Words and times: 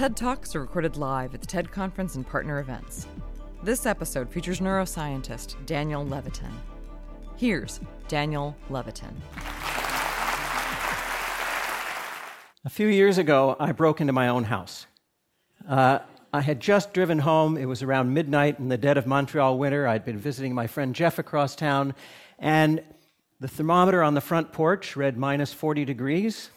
TED 0.00 0.16
Talks 0.16 0.56
are 0.56 0.62
recorded 0.62 0.96
live 0.96 1.34
at 1.34 1.42
the 1.42 1.46
TED 1.46 1.70
Conference 1.70 2.14
and 2.14 2.26
partner 2.26 2.58
events. 2.58 3.06
This 3.62 3.84
episode 3.84 4.30
features 4.30 4.58
neuroscientist 4.58 5.56
Daniel 5.66 6.06
Levitin. 6.06 6.54
Here's 7.36 7.80
Daniel 8.08 8.56
Levitin. 8.70 9.12
A 12.64 12.70
few 12.70 12.86
years 12.86 13.18
ago, 13.18 13.56
I 13.60 13.72
broke 13.72 14.00
into 14.00 14.14
my 14.14 14.28
own 14.28 14.44
house. 14.44 14.86
Uh, 15.68 15.98
I 16.32 16.40
had 16.40 16.60
just 16.60 16.94
driven 16.94 17.18
home. 17.18 17.58
It 17.58 17.66
was 17.66 17.82
around 17.82 18.14
midnight 18.14 18.58
in 18.58 18.70
the 18.70 18.78
dead 18.78 18.96
of 18.96 19.06
Montreal 19.06 19.58
winter. 19.58 19.86
I'd 19.86 20.06
been 20.06 20.16
visiting 20.16 20.54
my 20.54 20.66
friend 20.66 20.94
Jeff 20.94 21.18
across 21.18 21.54
town, 21.54 21.94
and 22.38 22.82
the 23.38 23.48
thermometer 23.48 24.02
on 24.02 24.14
the 24.14 24.22
front 24.22 24.50
porch 24.50 24.96
read 24.96 25.18
minus 25.18 25.52
40 25.52 25.84
degrees. 25.84 26.48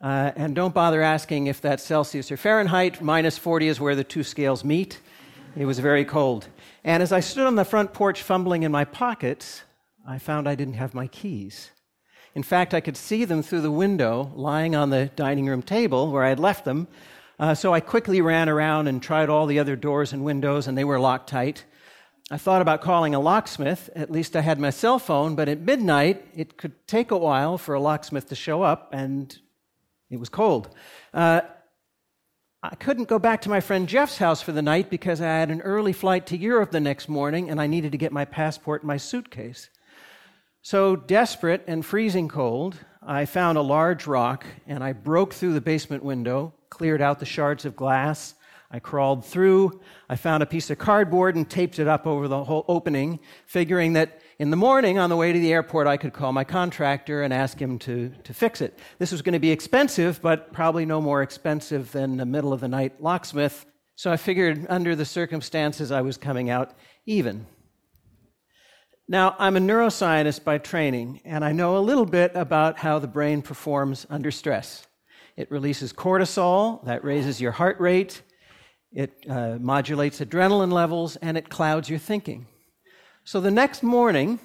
Uh, 0.00 0.32
and 0.36 0.54
don't 0.54 0.74
bother 0.74 1.02
asking 1.02 1.46
if 1.46 1.60
that's 1.60 1.82
Celsius 1.82 2.30
or 2.30 2.36
Fahrenheit. 2.36 3.00
Minus 3.00 3.38
40 3.38 3.68
is 3.68 3.80
where 3.80 3.94
the 3.94 4.04
two 4.04 4.22
scales 4.22 4.64
meet. 4.64 5.00
It 5.56 5.64
was 5.64 5.78
very 5.78 6.04
cold. 6.04 6.48
And 6.84 7.02
as 7.02 7.12
I 7.12 7.20
stood 7.20 7.46
on 7.46 7.54
the 7.54 7.64
front 7.64 7.94
porch 7.94 8.22
fumbling 8.22 8.62
in 8.62 8.70
my 8.70 8.84
pockets, 8.84 9.62
I 10.06 10.18
found 10.18 10.48
I 10.48 10.54
didn't 10.54 10.74
have 10.74 10.92
my 10.92 11.06
keys. 11.06 11.70
In 12.34 12.42
fact, 12.42 12.74
I 12.74 12.80
could 12.80 12.98
see 12.98 13.24
them 13.24 13.42
through 13.42 13.62
the 13.62 13.70
window 13.70 14.30
lying 14.34 14.76
on 14.76 14.90
the 14.90 15.06
dining 15.16 15.46
room 15.46 15.62
table 15.62 16.12
where 16.12 16.22
I 16.22 16.28
had 16.28 16.38
left 16.38 16.66
them. 16.66 16.88
Uh, 17.38 17.54
so 17.54 17.72
I 17.72 17.80
quickly 17.80 18.20
ran 18.20 18.50
around 18.50 18.88
and 18.88 19.02
tried 19.02 19.30
all 19.30 19.46
the 19.46 19.58
other 19.58 19.76
doors 19.76 20.12
and 20.12 20.22
windows, 20.22 20.66
and 20.66 20.76
they 20.76 20.84
were 20.84 21.00
locked 21.00 21.30
tight. 21.30 21.64
I 22.30 22.36
thought 22.36 22.60
about 22.60 22.82
calling 22.82 23.14
a 23.14 23.20
locksmith. 23.20 23.88
At 23.94 24.10
least 24.10 24.36
I 24.36 24.42
had 24.42 24.58
my 24.58 24.70
cell 24.70 24.98
phone, 24.98 25.34
but 25.34 25.48
at 25.48 25.60
midnight, 25.60 26.26
it 26.34 26.58
could 26.58 26.86
take 26.86 27.10
a 27.10 27.16
while 27.16 27.56
for 27.56 27.74
a 27.74 27.80
locksmith 27.80 28.28
to 28.28 28.34
show 28.34 28.62
up, 28.62 28.90
and 28.92 29.38
it 30.10 30.18
was 30.18 30.28
cold. 30.28 30.68
Uh, 31.12 31.40
I 32.62 32.74
couldn't 32.74 33.08
go 33.08 33.18
back 33.18 33.42
to 33.42 33.48
my 33.48 33.60
friend 33.60 33.88
Jeff's 33.88 34.18
house 34.18 34.42
for 34.42 34.52
the 34.52 34.62
night 34.62 34.90
because 34.90 35.20
I 35.20 35.26
had 35.26 35.50
an 35.50 35.60
early 35.60 35.92
flight 35.92 36.26
to 36.26 36.36
Europe 36.36 36.70
the 36.70 36.80
next 36.80 37.08
morning 37.08 37.50
and 37.50 37.60
I 37.60 37.66
needed 37.66 37.92
to 37.92 37.98
get 37.98 38.12
my 38.12 38.24
passport 38.24 38.82
and 38.82 38.88
my 38.88 38.96
suitcase. 38.96 39.68
So, 40.62 40.96
desperate 40.96 41.62
and 41.68 41.86
freezing 41.86 42.28
cold, 42.28 42.76
I 43.00 43.24
found 43.24 43.56
a 43.56 43.62
large 43.62 44.08
rock 44.08 44.44
and 44.66 44.82
I 44.82 44.94
broke 44.94 45.32
through 45.32 45.52
the 45.52 45.60
basement 45.60 46.02
window, 46.02 46.54
cleared 46.70 47.00
out 47.00 47.20
the 47.20 47.24
shards 47.24 47.64
of 47.64 47.76
glass. 47.76 48.34
I 48.70 48.78
crawled 48.80 49.24
through. 49.24 49.80
I 50.08 50.16
found 50.16 50.42
a 50.42 50.46
piece 50.46 50.70
of 50.70 50.78
cardboard 50.78 51.36
and 51.36 51.48
taped 51.48 51.78
it 51.78 51.86
up 51.86 52.06
over 52.06 52.28
the 52.28 52.44
whole 52.44 52.64
opening, 52.68 53.20
figuring 53.46 53.92
that 53.94 54.20
in 54.38 54.50
the 54.50 54.56
morning, 54.56 54.98
on 54.98 55.08
the 55.08 55.16
way 55.16 55.32
to 55.32 55.38
the 55.38 55.52
airport, 55.52 55.86
I 55.86 55.96
could 55.96 56.12
call 56.12 56.32
my 56.32 56.44
contractor 56.44 57.22
and 57.22 57.32
ask 57.32 57.58
him 57.58 57.78
to, 57.80 58.12
to 58.24 58.34
fix 58.34 58.60
it. 58.60 58.78
This 58.98 59.12
was 59.12 59.22
going 59.22 59.32
to 59.32 59.38
be 59.38 59.50
expensive, 59.50 60.20
but 60.20 60.52
probably 60.52 60.84
no 60.84 61.00
more 61.00 61.22
expensive 61.22 61.90
than 61.92 62.20
a 62.20 62.26
middle 62.26 62.52
of 62.52 62.60
the 62.60 62.68
night 62.68 63.00
locksmith. 63.00 63.64
So 63.94 64.12
I 64.12 64.18
figured 64.18 64.66
under 64.68 64.94
the 64.94 65.06
circumstances, 65.06 65.90
I 65.90 66.02
was 66.02 66.18
coming 66.18 66.50
out 66.50 66.74
even. 67.06 67.46
Now, 69.08 69.36
I'm 69.38 69.56
a 69.56 69.60
neuroscientist 69.60 70.44
by 70.44 70.58
training, 70.58 71.20
and 71.24 71.42
I 71.42 71.52
know 71.52 71.78
a 71.78 71.80
little 71.80 72.04
bit 72.04 72.32
about 72.34 72.78
how 72.78 72.98
the 72.98 73.06
brain 73.06 73.40
performs 73.40 74.04
under 74.10 74.30
stress. 74.30 74.86
It 75.36 75.50
releases 75.50 75.92
cortisol, 75.92 76.84
that 76.84 77.04
raises 77.04 77.40
your 77.40 77.52
heart 77.52 77.80
rate, 77.80 78.20
it 78.92 79.24
uh, 79.28 79.58
modulates 79.60 80.20
adrenaline 80.20 80.72
levels, 80.72 81.16
and 81.16 81.36
it 81.36 81.48
clouds 81.48 81.88
your 81.88 81.98
thinking. 81.98 82.46
So 83.24 83.40
the 83.40 83.50
next 83.50 83.82
morning, 83.82 84.38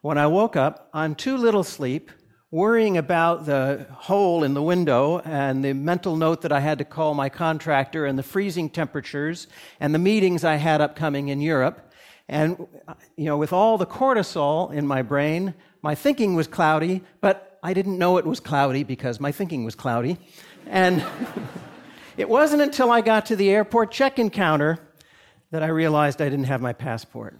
when 0.00 0.18
I 0.18 0.26
woke 0.26 0.56
up 0.56 0.88
on 0.92 1.14
too 1.14 1.36
little 1.36 1.64
sleep, 1.64 2.10
worrying 2.50 2.96
about 2.96 3.44
the 3.44 3.86
hole 3.90 4.44
in 4.44 4.54
the 4.54 4.62
window 4.62 5.18
and 5.24 5.64
the 5.64 5.72
mental 5.72 6.16
note 6.16 6.42
that 6.42 6.52
I 6.52 6.60
had 6.60 6.78
to 6.78 6.84
call 6.84 7.12
my 7.14 7.28
contractor 7.28 8.06
and 8.06 8.18
the 8.18 8.22
freezing 8.22 8.70
temperatures 8.70 9.48
and 9.80 9.94
the 9.94 9.98
meetings 9.98 10.44
I 10.44 10.54
had 10.54 10.80
upcoming 10.80 11.28
in 11.28 11.40
Europe, 11.40 11.92
and 12.28 12.66
you 13.16 13.24
know, 13.24 13.36
with 13.36 13.52
all 13.52 13.78
the 13.78 13.86
cortisol 13.86 14.72
in 14.72 14.86
my 14.86 15.02
brain, 15.02 15.54
my 15.82 15.94
thinking 15.94 16.34
was 16.34 16.46
cloudy, 16.46 17.02
but 17.20 17.58
I 17.62 17.72
didn't 17.74 17.98
know 17.98 18.18
it 18.18 18.26
was 18.26 18.40
cloudy 18.40 18.82
because 18.84 19.20
my 19.20 19.32
thinking 19.32 19.64
was 19.64 19.74
cloudy. 19.74 20.18
And 20.66 21.04
it 22.16 22.28
wasn't 22.28 22.62
until 22.62 22.90
I 22.90 23.00
got 23.00 23.26
to 23.26 23.36
the 23.36 23.50
airport 23.50 23.90
check-in 23.90 24.30
counter 24.30 24.78
that 25.50 25.62
I 25.62 25.68
realized 25.68 26.20
I 26.20 26.28
didn't 26.28 26.46
have 26.46 26.60
my 26.60 26.72
passport. 26.72 27.34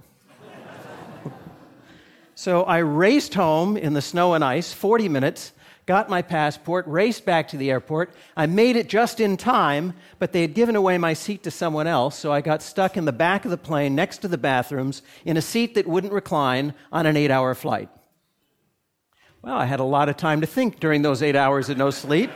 So 2.38 2.64
I 2.64 2.78
raced 2.78 3.32
home 3.32 3.78
in 3.78 3.94
the 3.94 4.03
snow 4.03 4.34
and 4.34 4.44
ice, 4.44 4.70
40 4.70 5.09
minutes, 5.09 5.53
got 5.87 6.10
my 6.10 6.20
passport, 6.20 6.87
raced 6.87 7.25
back 7.25 7.48
to 7.48 7.56
the 7.56 7.70
airport. 7.70 8.12
I 8.37 8.44
made 8.44 8.76
it 8.76 8.91
just 8.91 9.20
in 9.20 9.38
time, 9.38 9.94
but 10.19 10.32
they 10.32 10.42
had 10.42 10.53
given 10.53 10.76
away 10.76 10.98
my 10.98 11.14
seat 11.14 11.44
to 11.44 11.50
someone 11.50 11.87
else, 11.87 12.14
so 12.14 12.31
I 12.31 12.43
got 12.43 12.60
stuck 12.60 12.98
in 12.98 13.06
the 13.06 13.12
back 13.12 13.47
of 13.47 13.50
the 13.50 13.56
plane 13.56 13.94
next 13.94 14.19
to 14.19 14.28
the 14.28 14.37
bathrooms 14.37 15.00
in 15.25 15.38
a 15.38 15.43
seat 15.43 15.76
that 15.76 15.87
wouldn't 15.87 16.12
recline 16.12 16.75
on 16.93 17.06
an 17.06 17.16
eight 17.16 17.31
hour 17.31 17.54
flight. 17.54 17.88
Well, 19.41 19.56
I 19.56 19.64
had 19.64 19.81
a 19.81 19.84
lot 19.84 20.10
of 20.10 20.19
time 20.19 20.43
to 20.43 20.47
think 20.47 20.78
during 20.78 21.00
those 21.00 21.22
eight 21.22 21.37
hours 21.37 21.70
of 21.70 21.78
no 21.78 21.88
sleep. 21.88 22.31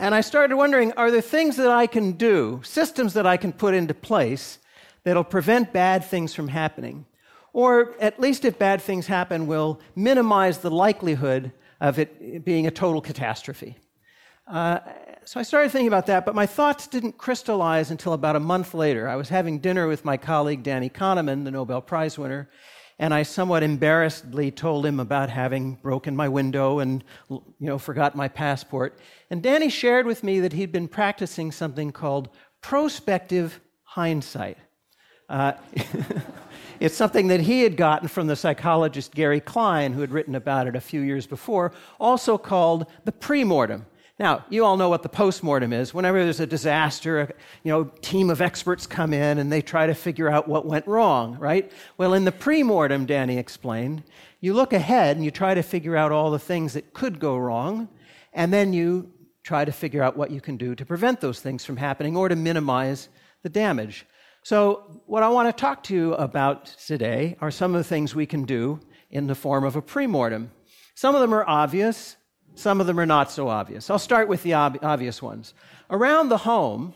And 0.00 0.14
I 0.14 0.22
started 0.22 0.56
wondering 0.56 0.92
are 0.92 1.10
there 1.12 1.20
things 1.20 1.56
that 1.56 1.70
I 1.70 1.86
can 1.86 2.12
do, 2.12 2.60
systems 2.64 3.12
that 3.12 3.26
I 3.26 3.36
can 3.36 3.52
put 3.52 3.74
into 3.74 3.94
place 3.94 4.58
that'll 5.04 5.22
prevent 5.22 5.72
bad 5.72 6.04
things 6.04 6.34
from 6.34 6.48
happening? 6.48 7.06
or 7.52 7.94
at 8.00 8.20
least 8.20 8.44
if 8.44 8.58
bad 8.58 8.80
things 8.80 9.06
happen, 9.06 9.46
will 9.46 9.80
minimize 9.96 10.58
the 10.58 10.70
likelihood 10.70 11.52
of 11.80 11.98
it 11.98 12.44
being 12.44 12.66
a 12.66 12.70
total 12.70 13.00
catastrophe. 13.00 13.76
Uh, 14.46 14.80
so 15.24 15.38
I 15.38 15.42
started 15.42 15.70
thinking 15.70 15.88
about 15.88 16.06
that, 16.06 16.24
but 16.24 16.34
my 16.34 16.46
thoughts 16.46 16.86
didn't 16.86 17.18
crystallize 17.18 17.90
until 17.90 18.12
about 18.12 18.36
a 18.36 18.40
month 18.40 18.74
later. 18.74 19.08
I 19.08 19.16
was 19.16 19.28
having 19.28 19.58
dinner 19.58 19.86
with 19.86 20.04
my 20.04 20.16
colleague 20.16 20.62
Danny 20.62 20.88
Kahneman, 20.88 21.44
the 21.44 21.50
Nobel 21.50 21.80
Prize 21.80 22.18
winner, 22.18 22.48
and 23.00 23.12
I 23.12 23.24
somewhat 23.24 23.64
embarrassedly 23.64 24.52
told 24.52 24.86
him 24.86 25.00
about 25.00 25.30
having 25.30 25.74
broken 25.76 26.14
my 26.14 26.28
window 26.28 26.78
and 26.78 27.02
you 27.28 27.42
know 27.58 27.78
forgot 27.78 28.14
my 28.14 28.28
passport. 28.28 29.00
And 29.30 29.42
Danny 29.42 29.70
shared 29.70 30.06
with 30.06 30.22
me 30.22 30.38
that 30.40 30.52
he'd 30.52 30.70
been 30.70 30.86
practicing 30.86 31.50
something 31.50 31.90
called 31.90 32.28
prospective 32.60 33.60
hindsight. 33.82 34.58
Uh, 35.28 35.54
It's 36.80 36.96
something 36.96 37.28
that 37.28 37.40
he 37.40 37.62
had 37.62 37.76
gotten 37.76 38.08
from 38.08 38.26
the 38.26 38.34
psychologist 38.34 39.14
Gary 39.14 39.40
Klein, 39.40 39.92
who 39.92 40.00
had 40.00 40.12
written 40.12 40.34
about 40.34 40.66
it 40.66 40.74
a 40.74 40.80
few 40.80 41.02
years 41.02 41.26
before, 41.26 41.72
also 42.00 42.38
called 42.38 42.86
the 43.04 43.12
premortem. 43.12 43.84
Now, 44.20 44.44
you 44.50 44.66
all 44.66 44.76
know 44.76 44.90
what 44.90 45.02
the 45.02 45.08
postmortem 45.08 45.72
is. 45.72 45.94
Whenever 45.94 46.22
there's 46.22 46.40
a 46.40 46.46
disaster, 46.46 47.20
a 47.20 47.28
you 47.62 47.72
know, 47.72 47.84
team 48.02 48.28
of 48.28 48.42
experts 48.42 48.86
come 48.86 49.14
in 49.14 49.38
and 49.38 49.50
they 49.50 49.62
try 49.62 49.86
to 49.86 49.94
figure 49.94 50.28
out 50.28 50.46
what 50.46 50.66
went 50.66 50.86
wrong, 50.86 51.38
right? 51.38 51.72
Well, 51.96 52.12
in 52.12 52.26
the 52.26 52.30
premortem, 52.30 53.06
Danny 53.06 53.38
explained, 53.38 54.02
you 54.42 54.52
look 54.52 54.74
ahead 54.74 55.16
and 55.16 55.24
you 55.24 55.30
try 55.30 55.54
to 55.54 55.62
figure 55.62 55.96
out 55.96 56.12
all 56.12 56.30
the 56.30 56.38
things 56.38 56.74
that 56.74 56.92
could 56.92 57.18
go 57.18 57.38
wrong, 57.38 57.88
and 58.34 58.52
then 58.52 58.74
you 58.74 59.10
try 59.42 59.64
to 59.64 59.72
figure 59.72 60.02
out 60.02 60.18
what 60.18 60.30
you 60.30 60.42
can 60.42 60.58
do 60.58 60.74
to 60.74 60.84
prevent 60.84 61.22
those 61.22 61.40
things 61.40 61.64
from 61.64 61.78
happening 61.78 62.14
or 62.14 62.28
to 62.28 62.36
minimize 62.36 63.08
the 63.42 63.48
damage. 63.48 64.04
So, 64.42 65.00
what 65.06 65.22
I 65.22 65.30
want 65.30 65.48
to 65.48 65.58
talk 65.58 65.82
to 65.84 65.94
you 65.94 66.12
about 66.14 66.66
today 66.66 67.38
are 67.40 67.50
some 67.50 67.74
of 67.74 67.78
the 67.78 67.88
things 67.88 68.14
we 68.14 68.26
can 68.26 68.44
do 68.44 68.80
in 69.10 69.28
the 69.28 69.34
form 69.34 69.64
of 69.64 69.76
a 69.76 69.82
premortem. 69.82 70.48
Some 70.94 71.14
of 71.14 71.22
them 71.22 71.32
are 71.32 71.48
obvious, 71.48 72.16
some 72.60 72.80
of 72.80 72.86
them 72.86 73.00
are 73.00 73.06
not 73.06 73.30
so 73.30 73.48
obvious. 73.48 73.90
I'll 73.90 73.98
start 73.98 74.28
with 74.28 74.42
the 74.42 74.54
ob- 74.54 74.78
obvious 74.82 75.22
ones. 75.22 75.54
Around 75.88 76.28
the 76.28 76.38
home, 76.38 76.94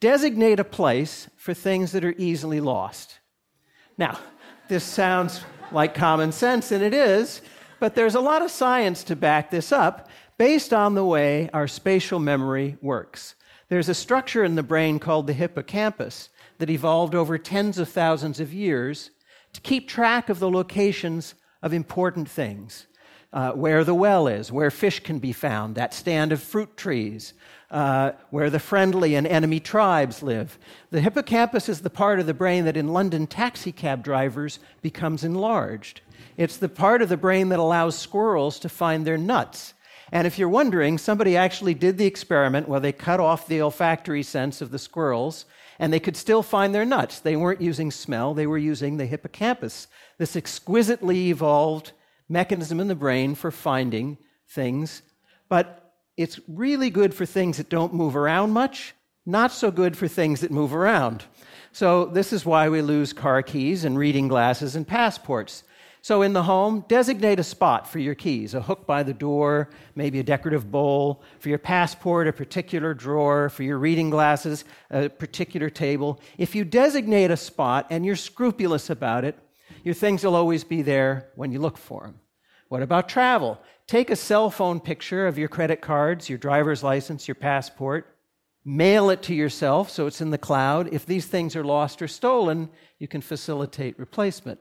designate 0.00 0.58
a 0.58 0.64
place 0.64 1.28
for 1.36 1.54
things 1.54 1.92
that 1.92 2.04
are 2.04 2.14
easily 2.18 2.60
lost. 2.60 3.18
Now, 3.98 4.18
this 4.68 4.84
sounds 4.84 5.42
like 5.72 5.94
common 5.94 6.32
sense, 6.32 6.72
and 6.72 6.82
it 6.82 6.94
is, 6.94 7.42
but 7.78 7.94
there's 7.94 8.14
a 8.14 8.20
lot 8.20 8.42
of 8.42 8.50
science 8.50 9.04
to 9.04 9.16
back 9.16 9.50
this 9.50 9.72
up 9.72 10.08
based 10.38 10.72
on 10.72 10.94
the 10.94 11.04
way 11.04 11.48
our 11.52 11.68
spatial 11.68 12.18
memory 12.18 12.76
works. 12.82 13.34
There's 13.68 13.88
a 13.88 13.94
structure 13.94 14.44
in 14.44 14.54
the 14.54 14.62
brain 14.62 14.98
called 14.98 15.26
the 15.26 15.32
hippocampus 15.32 16.28
that 16.58 16.70
evolved 16.70 17.14
over 17.14 17.38
tens 17.38 17.78
of 17.78 17.88
thousands 17.88 18.40
of 18.40 18.52
years 18.52 19.10
to 19.52 19.60
keep 19.60 19.88
track 19.88 20.28
of 20.28 20.38
the 20.38 20.50
locations 20.50 21.34
of 21.62 21.72
important 21.72 22.28
things. 22.28 22.86
Uh, 23.32 23.52
where 23.52 23.84
the 23.84 23.94
well 23.94 24.28
is, 24.28 24.50
where 24.50 24.70
fish 24.70 25.00
can 25.00 25.18
be 25.18 25.32
found, 25.32 25.74
that 25.74 25.92
stand 25.92 26.32
of 26.32 26.42
fruit 26.42 26.74
trees, 26.76 27.34
uh, 27.70 28.12
where 28.30 28.48
the 28.48 28.58
friendly 28.58 29.14
and 29.14 29.26
enemy 29.26 29.60
tribes 29.60 30.22
live. 30.22 30.58
The 30.90 31.00
hippocampus 31.00 31.68
is 31.68 31.80
the 31.80 31.90
part 31.90 32.20
of 32.20 32.26
the 32.26 32.32
brain 32.32 32.64
that 32.64 32.76
in 32.76 32.88
London 32.88 33.26
taxicab 33.26 34.02
drivers 34.02 34.58
becomes 34.80 35.24
enlarged. 35.24 36.00
It's 36.36 36.56
the 36.56 36.68
part 36.68 37.02
of 37.02 37.08
the 37.08 37.16
brain 37.16 37.48
that 37.48 37.58
allows 37.58 37.98
squirrels 37.98 38.58
to 38.60 38.68
find 38.68 39.06
their 39.06 39.18
nuts. 39.18 39.74
And 40.12 40.26
if 40.26 40.38
you're 40.38 40.48
wondering, 40.48 40.98
somebody 40.98 41.36
actually 41.36 41.74
did 41.74 41.98
the 41.98 42.06
experiment 42.06 42.68
where 42.68 42.80
they 42.80 42.92
cut 42.92 43.18
off 43.18 43.48
the 43.48 43.60
olfactory 43.60 44.22
sense 44.22 44.60
of 44.60 44.70
the 44.70 44.78
squirrels 44.78 45.46
and 45.78 45.92
they 45.92 46.00
could 46.00 46.16
still 46.16 46.42
find 46.42 46.74
their 46.74 46.84
nuts. 46.84 47.18
They 47.18 47.36
weren't 47.36 47.60
using 47.60 47.90
smell, 47.90 48.32
they 48.32 48.46
were 48.46 48.58
using 48.58 48.96
the 48.96 49.06
hippocampus, 49.06 49.88
this 50.18 50.36
exquisitely 50.36 51.28
evolved 51.28 51.92
mechanism 52.28 52.80
in 52.80 52.88
the 52.88 52.94
brain 52.94 53.34
for 53.34 53.50
finding 53.50 54.18
things. 54.48 55.02
But 55.48 55.94
it's 56.16 56.40
really 56.48 56.90
good 56.90 57.14
for 57.14 57.26
things 57.26 57.58
that 57.58 57.68
don't 57.68 57.94
move 57.94 58.16
around 58.16 58.52
much, 58.52 58.94
not 59.24 59.52
so 59.52 59.70
good 59.70 59.96
for 59.96 60.08
things 60.08 60.40
that 60.40 60.50
move 60.50 60.74
around. 60.74 61.24
So, 61.72 62.06
this 62.06 62.32
is 62.32 62.46
why 62.46 62.70
we 62.70 62.80
lose 62.80 63.12
car 63.12 63.42
keys 63.42 63.84
and 63.84 63.98
reading 63.98 64.28
glasses 64.28 64.76
and 64.76 64.88
passports. 64.88 65.62
So, 66.00 66.22
in 66.22 66.32
the 66.32 66.44
home, 66.44 66.84
designate 66.88 67.40
a 67.40 67.44
spot 67.44 67.86
for 67.90 67.98
your 67.98 68.14
keys 68.14 68.54
a 68.54 68.62
hook 68.62 68.86
by 68.86 69.02
the 69.02 69.12
door, 69.12 69.68
maybe 69.94 70.20
a 70.20 70.22
decorative 70.22 70.70
bowl. 70.70 71.22
For 71.40 71.48
your 71.48 71.58
passport, 71.58 72.28
a 72.28 72.32
particular 72.32 72.94
drawer. 72.94 73.50
For 73.50 73.62
your 73.62 73.76
reading 73.76 74.08
glasses, 74.08 74.64
a 74.90 75.08
particular 75.08 75.68
table. 75.68 76.20
If 76.38 76.54
you 76.54 76.64
designate 76.64 77.30
a 77.30 77.36
spot 77.36 77.88
and 77.90 78.06
you're 78.06 78.16
scrupulous 78.16 78.88
about 78.88 79.24
it, 79.24 79.36
your 79.84 79.94
things 79.94 80.24
will 80.24 80.34
always 80.34 80.64
be 80.64 80.82
there 80.82 81.30
when 81.36 81.52
you 81.52 81.58
look 81.58 81.78
for 81.78 82.02
them. 82.02 82.20
What 82.68 82.82
about 82.82 83.08
travel? 83.08 83.60
Take 83.86 84.10
a 84.10 84.16
cell 84.16 84.50
phone 84.50 84.80
picture 84.80 85.26
of 85.26 85.38
your 85.38 85.48
credit 85.48 85.80
cards, 85.80 86.28
your 86.28 86.38
driver's 86.38 86.82
license, 86.82 87.28
your 87.28 87.36
passport. 87.36 88.16
Mail 88.64 89.10
it 89.10 89.22
to 89.22 89.34
yourself 89.34 89.90
so 89.90 90.08
it's 90.08 90.20
in 90.20 90.30
the 90.30 90.38
cloud. 90.38 90.92
If 90.92 91.06
these 91.06 91.26
things 91.26 91.54
are 91.54 91.62
lost 91.62 92.02
or 92.02 92.08
stolen, 92.08 92.68
you 92.98 93.06
can 93.06 93.20
facilitate 93.20 93.98
replacement. 93.98 94.58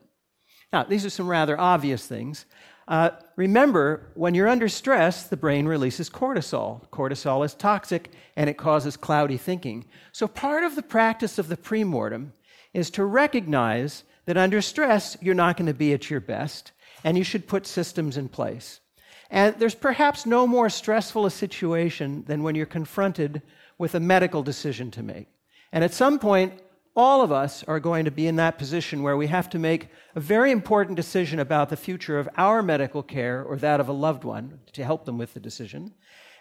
Now, 0.71 0.83
these 0.83 1.05
are 1.05 1.09
some 1.09 1.27
rather 1.27 1.59
obvious 1.59 2.05
things. 2.05 2.45
Uh, 2.87 3.09
remember, 3.35 4.11
when 4.13 4.35
you're 4.35 4.47
under 4.47 4.67
stress, 4.67 5.23
the 5.23 5.37
brain 5.37 5.65
releases 5.65 6.07
cortisol. 6.07 6.87
Cortisol 6.89 7.43
is 7.43 7.55
toxic 7.55 8.11
and 8.35 8.47
it 8.47 8.57
causes 8.57 8.95
cloudy 8.95 9.37
thinking. 9.37 9.85
So, 10.11 10.27
part 10.27 10.63
of 10.63 10.75
the 10.75 10.83
practice 10.83 11.39
of 11.39 11.47
the 11.47 11.57
premortem 11.57 12.33
is 12.75 12.89
to 12.91 13.05
recognize 13.05 14.03
that 14.25 14.37
under 14.37 14.61
stress, 14.61 15.17
you're 15.21 15.33
not 15.33 15.55
going 15.55 15.67
to 15.67 15.73
be 15.73 15.93
at 15.93 16.09
your 16.09 16.19
best 16.19 16.73
and 17.03 17.17
you 17.17 17.23
should 17.23 17.47
put 17.47 17.65
systems 17.65 18.17
in 18.17 18.27
place. 18.27 18.81
And 19.29 19.55
there's 19.57 19.75
perhaps 19.75 20.25
no 20.25 20.45
more 20.45 20.69
stressful 20.69 21.25
a 21.25 21.31
situation 21.31 22.23
than 22.27 22.43
when 22.43 22.55
you're 22.55 22.65
confronted 22.65 23.41
with 23.77 23.95
a 23.95 23.99
medical 23.99 24.43
decision 24.43 24.91
to 24.91 25.03
make. 25.03 25.27
And 25.71 25.83
at 25.83 25.93
some 25.93 26.19
point, 26.19 26.53
all 26.95 27.21
of 27.21 27.31
us 27.31 27.63
are 27.63 27.79
going 27.79 28.05
to 28.05 28.11
be 28.11 28.27
in 28.27 28.37
that 28.37 28.57
position 28.57 29.03
where 29.03 29.17
we 29.17 29.27
have 29.27 29.49
to 29.49 29.59
make 29.59 29.89
a 30.15 30.19
very 30.19 30.51
important 30.51 30.95
decision 30.95 31.39
about 31.39 31.69
the 31.69 31.77
future 31.77 32.19
of 32.19 32.29
our 32.37 32.61
medical 32.61 33.03
care 33.03 33.43
or 33.43 33.57
that 33.57 33.79
of 33.79 33.89
a 33.89 33.93
loved 33.93 34.23
one 34.23 34.59
to 34.73 34.83
help 34.83 35.05
them 35.05 35.17
with 35.17 35.33
the 35.33 35.39
decision. 35.39 35.93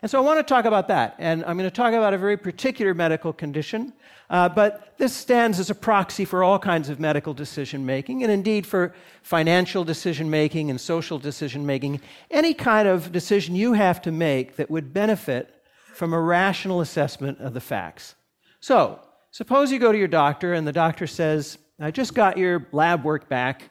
And 0.05 0.11
so 0.11 0.19
I 0.19 0.21
want 0.21 0.39
to 0.39 0.43
talk 0.43 0.67
about 0.67 0.89
that. 0.89 1.15
And 1.19 1.43
I'm 1.47 1.57
going 1.57 1.71
to 1.71 1.75
talk 1.75 1.95
about 1.95 2.13
a 2.13 2.19
very 2.19 2.37
particular 2.37 2.93
medical 2.93 3.33
condition, 3.33 3.95
uh, 4.29 4.51
but 4.51 4.99
this 4.99 5.15
stands 5.15 5.59
as 5.59 5.71
a 5.71 5.75
proxy 5.75 6.27
for 6.27 6.45
all 6.45 6.59
kinds 6.59 6.91
of 6.91 7.01
medical 7.01 7.33
decision 7.33 7.87
making, 7.87 8.23
and 8.23 8.31
indeed 8.31 8.67
for 8.67 8.95
financial 9.23 9.83
decision 9.83 10.29
making 10.29 10.69
and 10.69 10.79
social 10.79 11.19
decision 11.19 11.65
making. 11.65 12.03
Any 12.31 12.53
kind 12.53 12.87
of 12.87 13.13
decision 13.13 13.57
you 13.57 13.73
have 13.73 14.03
to 14.03 14.13
make 14.13 14.57
that 14.57 14.71
would 14.71 14.93
benefit 14.93 15.63
from 15.95 16.13
a 16.13 16.21
rational 16.21 16.83
assessment 16.83 17.39
of 17.41 17.55
the 17.55 17.63
facts. 17.63 18.15
So, 18.61 19.01
Suppose 19.31 19.73
you 19.73 19.81
go 19.81 19.91
to 19.91 19.99
your 19.99 20.07
doctor 20.07 20.53
and 20.53 20.65
the 20.65 20.71
doctor 20.71 21.09
says, 21.09 21.59
I 21.81 21.91
just 21.91 22.15
got 22.15 22.39
your 22.39 22.69
lab 22.71 23.03
work 23.03 23.29
back. 23.29 23.69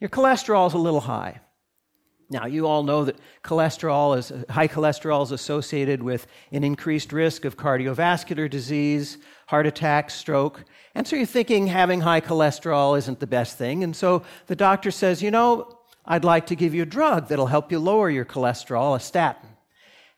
Your 0.00 0.10
cholesterol 0.10 0.66
is 0.66 0.72
a 0.72 0.78
little 0.78 1.02
high. 1.02 1.40
Now, 2.34 2.46
you 2.46 2.66
all 2.66 2.82
know 2.82 3.04
that 3.04 3.16
cholesterol 3.44 4.18
is 4.18 4.32
high 4.50 4.66
cholesterol 4.66 5.22
is 5.22 5.30
associated 5.30 6.02
with 6.02 6.26
an 6.50 6.64
increased 6.64 7.12
risk 7.12 7.44
of 7.44 7.56
cardiovascular 7.56 8.50
disease, 8.50 9.18
heart 9.46 9.66
attack, 9.66 10.10
stroke. 10.10 10.64
And 10.96 11.06
so 11.06 11.14
you're 11.14 11.26
thinking 11.26 11.68
having 11.68 12.00
high 12.00 12.20
cholesterol 12.20 12.98
isn't 12.98 13.20
the 13.20 13.28
best 13.28 13.56
thing. 13.56 13.84
And 13.84 13.94
so 13.94 14.24
the 14.48 14.56
doctor 14.56 14.90
says, 14.90 15.22
You 15.22 15.30
know, 15.30 15.78
I'd 16.04 16.24
like 16.24 16.46
to 16.46 16.56
give 16.56 16.74
you 16.74 16.82
a 16.82 16.86
drug 16.86 17.28
that'll 17.28 17.46
help 17.46 17.70
you 17.70 17.78
lower 17.78 18.10
your 18.10 18.24
cholesterol, 18.24 18.96
a 18.96 19.00
statin. 19.00 19.50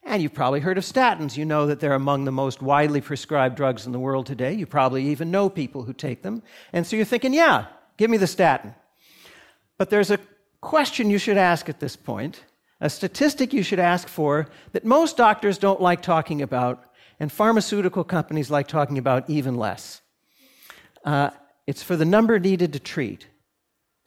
And 0.02 0.22
you've 0.22 0.32
probably 0.32 0.60
heard 0.60 0.78
of 0.78 0.84
statins. 0.84 1.36
You 1.36 1.44
know 1.44 1.66
that 1.66 1.80
they're 1.80 1.92
among 1.92 2.24
the 2.24 2.32
most 2.32 2.62
widely 2.62 3.02
prescribed 3.02 3.56
drugs 3.56 3.84
in 3.84 3.92
the 3.92 4.00
world 4.00 4.24
today. 4.24 4.54
You 4.54 4.64
probably 4.64 5.08
even 5.08 5.30
know 5.30 5.50
people 5.50 5.82
who 5.82 5.92
take 5.92 6.22
them. 6.22 6.42
And 6.72 6.86
so 6.86 6.96
you're 6.96 7.04
thinking, 7.04 7.34
yeah, 7.34 7.66
give 7.98 8.08
me 8.08 8.16
the 8.16 8.26
statin. 8.26 8.74
But 9.76 9.90
there's 9.90 10.10
a 10.10 10.18
question 10.66 11.08
you 11.08 11.18
should 11.18 11.36
ask 11.36 11.68
at 11.68 11.78
this 11.78 11.94
point, 11.94 12.44
a 12.80 12.90
statistic 12.90 13.52
you 13.52 13.62
should 13.62 13.78
ask 13.78 14.08
for 14.08 14.48
that 14.72 14.84
most 14.84 15.16
doctors 15.16 15.58
don't 15.58 15.80
like 15.80 16.02
talking 16.02 16.42
about, 16.42 16.84
and 17.20 17.30
pharmaceutical 17.30 18.02
companies 18.02 18.50
like 18.50 18.66
talking 18.66 18.98
about 18.98 19.30
even 19.30 19.56
less. 19.56 20.02
Uh, 21.04 21.30
it's 21.68 21.84
for 21.84 21.94
the 21.94 22.04
number 22.04 22.40
needed 22.40 22.72
to 22.72 22.80
treat. 22.80 23.28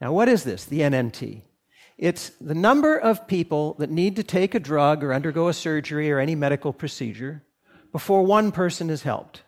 Now, 0.02 0.12
what 0.12 0.28
is 0.28 0.44
this, 0.44 0.66
the 0.66 0.82
NNT? 0.82 1.44
It's 1.98 2.32
the 2.42 2.56
number 2.56 2.98
of 2.98 3.26
people 3.26 3.76
that 3.80 3.90
need 3.90 4.18
to 4.18 4.24
take 4.24 4.54
a 4.54 4.60
drug 4.60 5.02
or 5.02 5.14
undergo 5.14 5.48
a 5.48 5.54
surgery 5.54 6.12
or 6.12 6.20
any 6.20 6.36
medical 6.36 6.74
procedure 6.74 7.42
before 7.94 8.24
one 8.24 8.52
person 8.52 8.90
is 8.90 9.04
helped. 9.04 9.44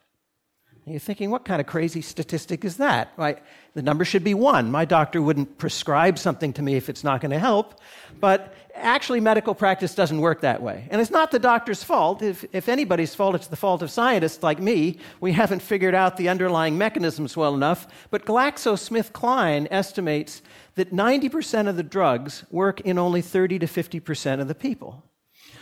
You're 0.86 1.00
thinking, 1.00 1.30
what 1.30 1.46
kind 1.46 1.62
of 1.62 1.68
crazy 1.68 2.02
statistic 2.02 2.66
is 2.66 2.78
that? 2.78 3.14
Right? 3.16 3.38
The 3.76 3.84
number 3.84 4.04
should 4.04 4.24
be 4.24 4.34
one. 4.34 4.72
My 4.72 4.84
doctor 4.84 5.22
wouldn't 5.22 5.60
prescribe 5.60 6.18
something 6.18 6.54
to 6.54 6.64
me 6.64 6.76
if 6.76 6.90
it's 6.90 7.04
not 7.04 7.22
going 7.22 7.32
to 7.32 7.40
help. 7.40 7.80
But 8.20 8.56
actually, 8.74 9.20
medical 9.20 9.54
practice 9.54 9.94
doesn't 9.94 10.20
work 10.20 10.42
that 10.42 10.62
way. 10.62 10.88
And 10.90 11.00
it's 11.00 11.12
not 11.12 11.30
the 11.30 11.38
doctor's 11.38 11.84
fault. 11.84 12.24
If, 12.24 12.46
if 12.52 12.68
anybody's 12.68 13.14
fault, 13.14 13.36
it's 13.36 13.46
the 13.46 13.56
fault 13.56 13.84
of 13.84 13.92
scientists 13.92 14.42
like 14.42 14.60
me. 14.60 14.98
We 15.20 15.34
haven't 15.34 15.62
figured 15.62 15.94
out 15.94 16.18
the 16.18 16.30
underlying 16.30 16.80
mechanisms 16.80 17.38
well 17.38 17.54
enough. 17.54 17.88
But 18.10 18.26
GlaxoSmithKline 18.26 19.68
estimates 19.70 20.42
that 20.76 20.92
90% 20.92 21.70
of 21.70 21.78
the 21.78 21.84
drugs 21.84 22.44
work 22.50 22.82
in 22.82 22.98
only 22.98 23.22
30 23.22 23.60
to 23.60 23.68
50% 23.68 24.42
of 24.42 24.48
the 24.48 24.56
people. 24.56 25.04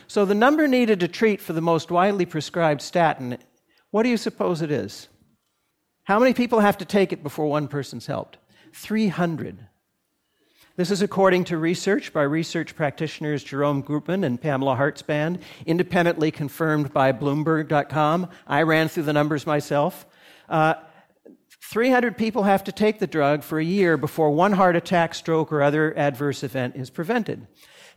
So 0.08 0.24
the 0.24 0.34
number 0.34 0.66
needed 0.68 1.02
to 1.02 1.08
treat 1.10 1.42
for 1.42 1.52
the 1.52 1.62
most 1.62 1.92
widely 1.92 2.26
prescribed 2.26 2.82
statin, 2.82 3.38
what 3.92 4.04
do 4.04 4.10
you 4.10 4.18
suppose 4.18 4.62
it 4.62 4.72
is? 4.72 5.08
How 6.04 6.20
many 6.20 6.34
people 6.34 6.60
have 6.60 6.78
to 6.80 6.86
take 6.86 7.14
it 7.14 7.24
before 7.24 7.48
one 7.48 7.68
person's 7.68 8.08
helped? 8.08 8.38
300. 8.74 9.68
This 10.76 10.92
is 10.92 11.02
according 11.02 11.44
to 11.46 11.58
research 11.58 12.14
by 12.14 12.24
research 12.24 12.76
practitioners 12.76 13.44
Jerome 13.44 13.84
Groopman 13.84 14.26
and 14.26 14.42
Pamela 14.42 14.78
Hartzband, 14.78 15.42
independently 15.66 16.32
confirmed 16.32 16.94
by 16.94 17.12
Bloomberg.com. 17.12 18.30
I 18.48 18.62
ran 18.62 18.88
through 18.88 19.04
the 19.04 19.14
numbers 19.14 19.46
myself. 19.46 20.06
Uh, 20.48 20.76
300 21.70 22.18
people 22.18 22.44
have 22.44 22.64
to 22.64 22.72
take 22.72 23.00
the 23.00 23.08
drug 23.08 23.44
for 23.44 23.60
a 23.60 23.64
year 23.64 23.98
before 23.98 24.32
one 24.32 24.54
heart 24.54 24.76
attack, 24.76 25.14
stroke, 25.14 25.52
or 25.52 25.62
other 25.62 25.96
adverse 25.98 26.44
event 26.44 26.76
is 26.76 26.90
prevented. 26.90 27.46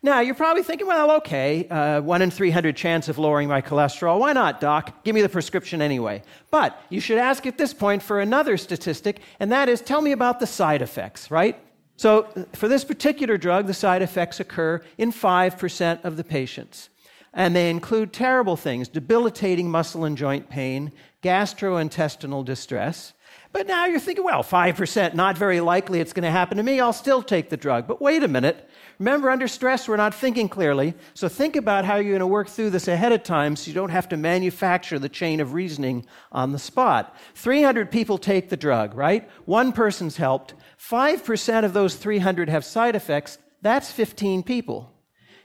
Now, 0.05 0.19
you're 0.19 0.35
probably 0.35 0.65
thinking, 0.65 0.89
well, 0.89 1.13
okay, 1.19 1.69
uh, 1.69 2.01
1 2.01 2.23
in 2.23 2.31
300 2.33 2.77
chance 2.77 3.09
of 3.09 3.19
lowering 3.19 3.49
my 3.49 3.63
cholesterol. 3.63 4.19
Why 4.19 4.33
not, 4.33 4.61
doc? 4.61 5.05
Give 5.05 5.15
me 5.15 5.23
the 5.23 5.29
prescription 5.29 5.81
anyway. 5.81 6.25
But 6.51 6.81
you 6.89 6.99
should 6.99 7.19
ask 7.19 7.47
at 7.47 7.57
this 7.57 7.73
point 7.73 8.03
for 8.03 8.21
another 8.21 8.57
statistic, 8.57 9.21
and 9.39 9.53
that 9.53 9.69
is 9.69 9.81
tell 9.81 10.01
me 10.01 10.11
about 10.11 10.41
the 10.41 10.47
side 10.47 10.83
effects, 10.83 11.31
right? 11.31 11.57
So, 11.97 12.27
for 12.53 12.67
this 12.67 12.83
particular 12.83 13.39
drug, 13.39 13.69
the 13.69 13.75
side 13.75 14.03
effects 14.03 14.41
occur 14.41 14.83
in 14.99 15.13
5% 15.13 16.05
of 16.05 16.17
the 16.17 16.25
patients. 16.25 16.89
And 17.33 17.55
they 17.55 17.71
include 17.71 18.13
terrible 18.13 18.57
things 18.57 18.89
debilitating 18.89 19.71
muscle 19.71 20.05
and 20.05 20.19
joint 20.19 20.51
pain, 20.51 20.93
gastrointestinal 21.23 22.45
distress, 22.45 23.13
but 23.53 23.67
now 23.67 23.85
you're 23.85 24.01
thinking, 24.01 24.25
well, 24.25 24.43
5%, 24.43 25.15
not 25.15 25.37
very 25.37 25.61
likely 25.61 26.01
it's 26.01 26.15
going 26.15 26.25
to 26.25 26.31
happen 26.31 26.57
to 26.57 26.63
me. 26.63 26.81
I'll 26.81 26.93
still 26.93 27.23
take 27.23 27.51
the 27.51 27.57
drug. 27.57 27.87
But 27.87 28.01
wait 28.01 28.23
a 28.23 28.29
minute. 28.29 28.69
Remember, 28.99 29.29
under 29.31 29.47
stress, 29.47 29.87
we're 29.87 29.97
not 29.97 30.15
thinking 30.15 30.49
clearly. 30.49 30.95
So 31.13 31.29
think 31.29 31.57
about 31.57 31.85
how 31.85 31.97
you're 31.97 32.13
going 32.13 32.21
to 32.21 32.27
work 32.27 32.49
through 32.49 32.71
this 32.71 32.89
ahead 32.89 33.13
of 33.13 33.23
time 33.23 33.57
so 33.57 33.69
you 33.69 33.75
don't 33.75 33.91
have 33.91 34.09
to 34.09 34.17
manufacture 34.17 34.99
the 34.99 35.09
chain 35.09 35.39
of 35.41 35.53
reasoning 35.53 36.07
on 36.31 36.53
the 36.53 36.59
spot. 36.59 37.15
300 37.35 37.91
people 37.91 38.17
take 38.17 38.49
the 38.49 38.57
drug, 38.57 38.95
right? 38.95 39.29
One 39.45 39.73
person's 39.73 40.17
helped. 40.17 40.55
5% 40.79 41.65
of 41.65 41.75
those 41.75 41.97
300 41.97 42.49
have 42.49 42.65
side 42.65 42.97
effects. 42.97 43.39
That's 43.61 43.93
15 43.93 44.43
people. 44.45 44.93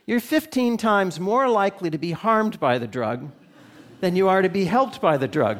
You're 0.06 0.20
15 0.20 0.78
times 0.78 1.20
more 1.20 1.48
likely 1.48 1.90
to 1.90 1.98
be 1.98 2.12
harmed 2.12 2.58
by 2.58 2.78
the 2.78 2.86
drug 2.86 3.30
than 4.00 4.16
you 4.16 4.28
are 4.28 4.40
to 4.40 4.48
be 4.48 4.64
helped 4.64 5.00
by 5.02 5.18
the 5.18 5.28
drug. 5.28 5.58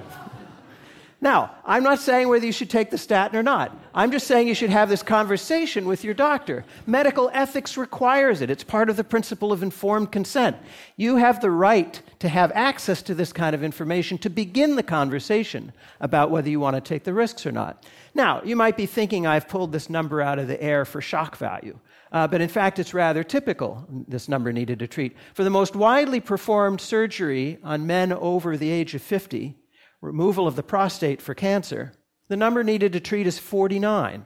Now, 1.21 1.57
I'm 1.65 1.83
not 1.83 1.99
saying 1.99 2.29
whether 2.29 2.47
you 2.47 2.53
should 2.53 2.71
take 2.71 2.91
the 2.91 2.99
statin 2.99 3.37
or 3.37 3.43
not. 3.43 3.77
I'm 3.93 4.13
just 4.13 4.29
saying 4.29 4.47
you 4.47 4.55
should 4.55 4.71
have 4.71 4.89
this 4.89 5.03
conversation 5.03 5.87
with 5.87 6.05
your 6.05 6.15
doctor. 6.15 6.65
Medical 6.87 7.29
ethics 7.33 7.77
requires 7.77 8.41
it, 8.41 8.51
it's 8.51 8.63
part 8.63 8.89
of 8.89 8.97
the 8.97 9.03
principle 9.03 9.53
of 9.53 9.65
informed 9.65 10.13
consent. 10.13 10.57
You 10.97 11.17
have 11.17 11.41
the 11.41 11.51
right 11.51 12.01
to 12.21 12.29
have 12.29 12.53
access 12.55 13.03
to 13.03 13.17
this 13.17 13.33
kind 13.33 13.53
of 13.53 13.65
information 13.65 14.17
to 14.19 14.31
begin 14.31 14.77
the 14.77 14.83
conversation 14.85 15.73
about 15.99 16.31
whether 16.31 16.49
you 16.49 16.61
want 16.61 16.77
to 16.77 16.81
take 16.81 17.03
the 17.03 17.15
risks 17.15 17.45
or 17.45 17.53
not. 17.53 17.85
Now, 18.15 18.41
you 18.45 18.55
might 18.55 18.77
be 18.77 18.87
thinking 18.87 19.27
I've 19.27 19.49
pulled 19.49 19.73
this 19.73 19.91
number 19.91 20.23
out 20.23 20.39
of 20.39 20.47
the 20.47 20.63
air 20.63 20.85
for 20.85 21.01
shock 21.01 21.37
value. 21.37 21.81
Uh, 22.13 22.29
but 22.29 22.41
in 22.41 22.49
fact, 22.49 22.79
it's 22.79 22.95
rather 22.95 23.25
typical, 23.25 23.85
this 24.07 24.29
number 24.29 24.53
needed 24.53 24.79
to 24.79 24.87
treat. 24.87 25.17
For 25.35 25.43
the 25.43 25.51
most 25.51 25.75
widely 25.75 26.21
performed 26.21 26.81
surgery 26.81 27.59
on 27.65 27.87
men 27.87 28.13
over 28.13 28.57
the 28.57 28.71
age 28.71 28.95
of 28.95 29.03
50, 29.03 29.57
removal 30.01 30.47
of 30.47 30.57
the 30.57 30.63
prostate 30.63 31.21
for 31.21 31.35
cancer, 31.35 31.93
the 32.29 32.37
number 32.37 32.63
needed 32.63 32.93
to 32.93 33.01
treat 33.01 33.27
is 33.27 33.39
49. 33.39 34.25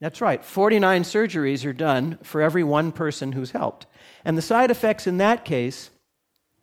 That's 0.00 0.20
right, 0.20 0.44
49 0.44 1.02
surgeries 1.02 1.66
are 1.66 1.72
done 1.72 2.18
for 2.22 2.40
every 2.40 2.64
one 2.64 2.90
person 2.92 3.32
who's 3.32 3.50
helped. 3.50 3.86
And 4.24 4.36
the 4.36 4.42
side 4.42 4.70
effects 4.70 5.06
in 5.06 5.18
that 5.18 5.44
case 5.44 5.90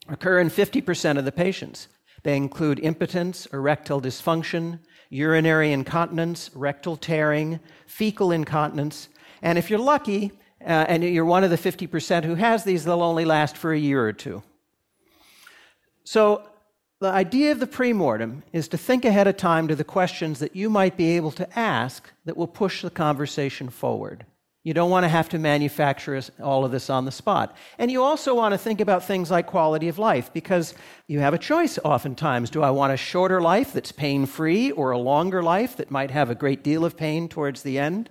occur 0.07 0.39
in 0.39 0.49
50% 0.49 1.17
of 1.17 1.25
the 1.25 1.31
patients. 1.31 1.87
They 2.23 2.35
include 2.35 2.79
impotence, 2.79 3.45
erectile 3.47 4.01
dysfunction, 4.01 4.79
urinary 5.09 5.71
incontinence, 5.71 6.49
rectal 6.53 6.97
tearing, 6.97 7.59
fecal 7.85 8.31
incontinence, 8.31 9.09
and 9.41 9.57
if 9.57 9.69
you're 9.69 9.79
lucky 9.79 10.31
uh, 10.61 10.85
and 10.87 11.03
you're 11.03 11.25
one 11.25 11.43
of 11.43 11.49
the 11.49 11.57
50% 11.57 12.23
who 12.23 12.35
has 12.35 12.63
these, 12.63 12.83
they'll 12.85 13.03
only 13.03 13.25
last 13.25 13.55
for 13.55 13.71
a 13.71 13.79
year 13.79 14.05
or 14.05 14.13
two. 14.13 14.41
So, 16.03 16.49
the 16.99 17.09
idea 17.09 17.51
of 17.51 17.59
the 17.59 17.67
premortem 17.67 18.41
is 18.51 18.67
to 18.69 18.77
think 18.77 19.05
ahead 19.05 19.27
of 19.27 19.37
time 19.37 19.67
to 19.67 19.75
the 19.75 19.83
questions 19.83 20.39
that 20.39 20.55
you 20.55 20.69
might 20.69 20.97
be 20.97 21.15
able 21.15 21.31
to 21.31 21.59
ask 21.59 22.09
that 22.25 22.35
will 22.35 22.47
push 22.47 22.81
the 22.81 22.89
conversation 22.89 23.69
forward. 23.69 24.25
You 24.63 24.73
don't 24.73 24.89
want 24.89 25.03
to 25.03 25.09
have 25.09 25.29
to 25.29 25.39
manufacture 25.39 26.19
all 26.43 26.65
of 26.65 26.71
this 26.71 26.89
on 26.89 27.05
the 27.05 27.11
spot. 27.11 27.55
And 27.77 27.89
you 27.89 28.03
also 28.03 28.35
want 28.35 28.53
to 28.53 28.57
think 28.57 28.81
about 28.81 29.03
things 29.03 29.31
like 29.31 29.47
quality 29.47 29.87
of 29.87 29.99
life 29.99 30.33
because 30.33 30.73
you 31.07 31.19
have 31.19 31.33
a 31.33 31.37
choice 31.37 31.79
oftentimes. 31.85 32.49
Do 32.49 32.63
I 32.63 32.71
want 32.71 32.91
a 32.91 32.97
shorter 32.97 33.41
life 33.41 33.71
that's 33.71 33.93
pain 33.93 34.25
free 34.25 34.71
or 34.71 34.91
a 34.91 34.97
longer 34.97 35.41
life 35.41 35.77
that 35.77 35.91
might 35.91 36.11
have 36.11 36.29
a 36.29 36.35
great 36.35 36.63
deal 36.63 36.83
of 36.83 36.97
pain 36.97 37.29
towards 37.29 37.61
the 37.61 37.79
end? 37.79 38.09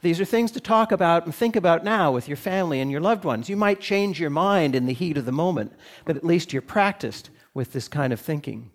These 0.00 0.20
are 0.20 0.24
things 0.24 0.52
to 0.52 0.60
talk 0.60 0.92
about 0.92 1.26
and 1.26 1.34
think 1.34 1.56
about 1.56 1.84
now 1.84 2.12
with 2.12 2.28
your 2.28 2.36
family 2.36 2.80
and 2.80 2.90
your 2.90 3.00
loved 3.00 3.24
ones. 3.24 3.48
You 3.48 3.56
might 3.56 3.80
change 3.80 4.20
your 4.20 4.30
mind 4.30 4.76
in 4.76 4.86
the 4.86 4.94
heat 4.94 5.18
of 5.18 5.26
the 5.26 5.32
moment, 5.32 5.72
but 6.04 6.16
at 6.16 6.24
least 6.24 6.52
you're 6.52 6.62
practiced 6.62 7.30
with 7.58 7.72
this 7.72 7.88
kind 7.88 8.12
of 8.12 8.20
thinking. 8.20 8.70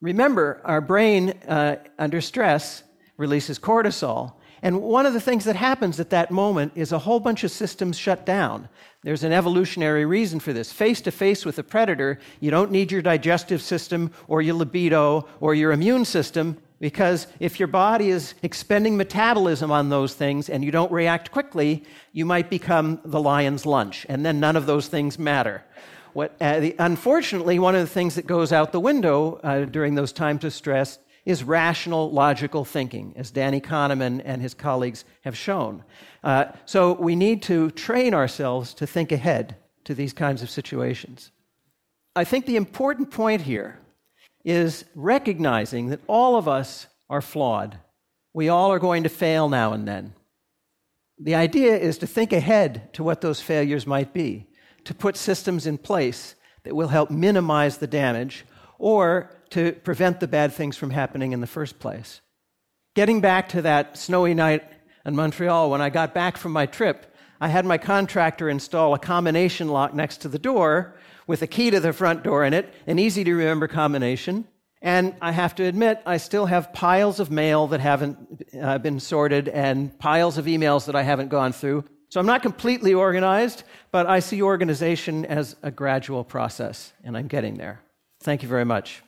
Remember, 0.00 0.62
our 0.64 0.80
brain 0.80 1.30
uh, 1.46 1.76
under 1.98 2.22
stress 2.22 2.82
releases 3.18 3.58
cortisol. 3.58 4.32
And 4.62 4.80
one 4.80 5.04
of 5.04 5.12
the 5.12 5.20
things 5.20 5.44
that 5.44 5.54
happens 5.54 6.00
at 6.00 6.08
that 6.10 6.30
moment 6.30 6.72
is 6.74 6.92
a 6.92 6.98
whole 6.98 7.20
bunch 7.20 7.44
of 7.44 7.50
systems 7.50 7.98
shut 7.98 8.24
down. 8.24 8.70
There's 9.02 9.22
an 9.22 9.32
evolutionary 9.32 10.06
reason 10.06 10.40
for 10.40 10.54
this. 10.54 10.72
Face 10.72 11.02
to 11.02 11.10
face 11.10 11.44
with 11.44 11.58
a 11.58 11.62
predator, 11.62 12.18
you 12.40 12.50
don't 12.50 12.72
need 12.72 12.90
your 12.90 13.02
digestive 13.02 13.60
system 13.60 14.12
or 14.28 14.40
your 14.40 14.54
libido 14.54 15.28
or 15.38 15.54
your 15.54 15.72
immune 15.72 16.06
system 16.06 16.56
because 16.80 17.26
if 17.38 17.60
your 17.60 17.68
body 17.68 18.08
is 18.08 18.32
expending 18.42 18.96
metabolism 18.96 19.70
on 19.70 19.90
those 19.90 20.14
things 20.14 20.48
and 20.48 20.64
you 20.64 20.70
don't 20.70 20.90
react 20.90 21.32
quickly, 21.32 21.84
you 22.12 22.24
might 22.24 22.48
become 22.48 22.98
the 23.04 23.20
lion's 23.20 23.66
lunch, 23.66 24.06
and 24.08 24.24
then 24.24 24.40
none 24.40 24.56
of 24.56 24.64
those 24.64 24.88
things 24.88 25.18
matter. 25.18 25.64
What, 26.12 26.36
uh, 26.40 26.60
the, 26.60 26.76
unfortunately, 26.78 27.58
one 27.58 27.74
of 27.74 27.80
the 27.80 27.92
things 27.92 28.14
that 28.14 28.26
goes 28.26 28.52
out 28.52 28.72
the 28.72 28.80
window 28.80 29.40
uh, 29.42 29.64
during 29.64 29.94
those 29.94 30.12
times 30.12 30.44
of 30.44 30.52
stress 30.52 30.98
is 31.24 31.44
rational, 31.44 32.10
logical 32.10 32.64
thinking, 32.64 33.12
as 33.16 33.30
Danny 33.30 33.60
Kahneman 33.60 34.22
and 34.24 34.40
his 34.40 34.54
colleagues 34.54 35.04
have 35.22 35.36
shown. 35.36 35.84
Uh, 36.24 36.46
so 36.64 36.92
we 36.92 37.14
need 37.14 37.42
to 37.42 37.70
train 37.72 38.14
ourselves 38.14 38.72
to 38.74 38.86
think 38.86 39.12
ahead 39.12 39.56
to 39.84 39.94
these 39.94 40.12
kinds 40.12 40.42
of 40.42 40.50
situations. 40.50 41.30
I 42.16 42.24
think 42.24 42.46
the 42.46 42.56
important 42.56 43.10
point 43.10 43.42
here 43.42 43.78
is 44.44 44.84
recognizing 44.94 45.88
that 45.88 46.00
all 46.06 46.36
of 46.36 46.48
us 46.48 46.86
are 47.10 47.20
flawed. 47.20 47.78
We 48.32 48.48
all 48.48 48.72
are 48.72 48.78
going 48.78 49.02
to 49.02 49.08
fail 49.08 49.48
now 49.48 49.72
and 49.72 49.86
then. 49.86 50.14
The 51.18 51.34
idea 51.34 51.76
is 51.76 51.98
to 51.98 52.06
think 52.06 52.32
ahead 52.32 52.92
to 52.94 53.02
what 53.02 53.20
those 53.20 53.40
failures 53.40 53.86
might 53.86 54.12
be, 54.14 54.46
to 54.84 54.94
put 54.94 55.16
systems 55.16 55.66
in 55.66 55.78
place 55.78 56.34
that 56.64 56.74
will 56.74 56.88
help 56.88 57.10
minimize 57.10 57.78
the 57.78 57.86
damage 57.86 58.44
or 58.78 59.30
to 59.50 59.72
prevent 59.72 60.20
the 60.20 60.28
bad 60.28 60.52
things 60.52 60.76
from 60.76 60.90
happening 60.90 61.32
in 61.32 61.40
the 61.40 61.46
first 61.46 61.78
place. 61.78 62.20
Getting 62.94 63.20
back 63.20 63.48
to 63.50 63.62
that 63.62 63.96
snowy 63.96 64.34
night 64.34 64.64
in 65.04 65.16
Montreal, 65.16 65.70
when 65.70 65.80
I 65.80 65.90
got 65.90 66.14
back 66.14 66.36
from 66.36 66.52
my 66.52 66.66
trip, 66.66 67.14
I 67.40 67.48
had 67.48 67.64
my 67.64 67.78
contractor 67.78 68.48
install 68.48 68.94
a 68.94 68.98
combination 68.98 69.68
lock 69.68 69.94
next 69.94 70.18
to 70.22 70.28
the 70.28 70.38
door 70.38 70.96
with 71.26 71.42
a 71.42 71.46
key 71.46 71.70
to 71.70 71.80
the 71.80 71.92
front 71.92 72.24
door 72.24 72.44
in 72.44 72.52
it, 72.54 72.72
an 72.86 72.98
easy 72.98 73.22
to 73.24 73.34
remember 73.34 73.68
combination. 73.68 74.46
And 74.80 75.14
I 75.20 75.32
have 75.32 75.54
to 75.56 75.64
admit, 75.64 76.00
I 76.06 76.16
still 76.16 76.46
have 76.46 76.72
piles 76.72 77.20
of 77.20 77.30
mail 77.30 77.66
that 77.68 77.80
haven't 77.80 78.44
uh, 78.60 78.78
been 78.78 79.00
sorted 79.00 79.48
and 79.48 79.96
piles 79.98 80.38
of 80.38 80.46
emails 80.46 80.86
that 80.86 80.96
I 80.96 81.02
haven't 81.02 81.28
gone 81.28 81.52
through. 81.52 81.84
So 82.10 82.18
I'm 82.20 82.26
not 82.26 82.40
completely 82.42 82.94
organized, 82.94 83.64
but 83.90 84.06
I 84.06 84.20
see 84.20 84.40
organization 84.42 85.26
as 85.26 85.56
a 85.62 85.70
gradual 85.70 86.24
process, 86.24 86.94
and 87.04 87.16
I'm 87.16 87.26
getting 87.26 87.56
there. 87.58 87.80
Thank 88.20 88.42
you 88.42 88.48
very 88.48 88.64
much. 88.64 89.02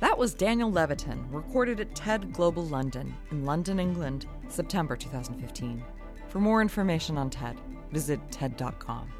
That 0.00 0.16
was 0.16 0.34
Daniel 0.34 0.70
Levitin, 0.70 1.24
recorded 1.32 1.80
at 1.80 1.94
TED 1.94 2.32
Global 2.32 2.64
London 2.64 3.14
in 3.30 3.44
London, 3.44 3.80
England, 3.80 4.26
September 4.48 4.94
2015. 4.94 5.82
For 6.28 6.38
more 6.38 6.60
information 6.60 7.16
on 7.16 7.30
TED, 7.30 7.56
visit 7.90 8.20
TED.com. 8.30 9.10